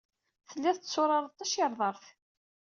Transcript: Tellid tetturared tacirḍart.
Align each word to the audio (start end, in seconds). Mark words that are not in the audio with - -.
Tellid 0.49 0.77
tetturared 0.77 1.29
tacirḍart. 1.37 2.05